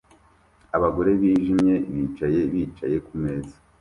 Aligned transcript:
Abagore 0.77 1.11
bijimye 1.21 1.75
bicaye 1.93 2.39
bicaye 2.51 2.97
kumeza 3.07 3.55